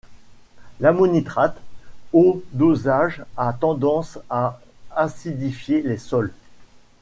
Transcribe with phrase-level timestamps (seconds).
[0.79, 1.59] L’ammonitrate
[2.11, 4.59] haut dosage a tendance à
[4.95, 6.33] acidifier les sols.